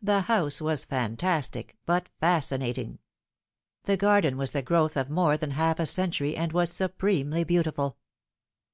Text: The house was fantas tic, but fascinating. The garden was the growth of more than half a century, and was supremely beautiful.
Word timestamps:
The 0.00 0.22
house 0.22 0.62
was 0.62 0.86
fantas 0.86 1.50
tic, 1.50 1.76
but 1.84 2.08
fascinating. 2.20 3.00
The 3.84 3.98
garden 3.98 4.38
was 4.38 4.52
the 4.52 4.62
growth 4.62 4.96
of 4.96 5.10
more 5.10 5.36
than 5.36 5.50
half 5.50 5.78
a 5.78 5.84
century, 5.84 6.34
and 6.38 6.54
was 6.54 6.72
supremely 6.72 7.44
beautiful. 7.44 7.98